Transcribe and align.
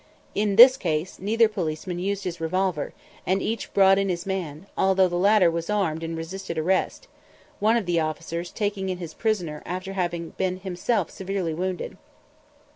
In 0.33 0.55
this 0.55 0.77
case 0.77 1.19
neither 1.19 1.47
policeman 1.47 1.99
used 1.99 2.23
his 2.23 2.41
revolver, 2.41 2.91
and 3.23 3.39
each 3.39 3.71
brought 3.71 3.99
in 3.99 4.09
his 4.09 4.25
man, 4.25 4.65
although 4.75 5.07
the 5.07 5.15
latter 5.15 5.51
was 5.51 5.69
armed 5.69 6.01
and 6.01 6.17
resisted 6.17 6.57
arrest, 6.57 7.07
one 7.59 7.77
of 7.77 7.85
the 7.85 7.99
officers 7.99 8.49
taking 8.51 8.89
in 8.89 8.97
his 8.97 9.13
prisoner 9.13 9.61
after 9.63 9.93
having 9.93 10.31
been 10.31 10.57
himself 10.61 11.11
severely 11.11 11.53
wounded. 11.53 11.97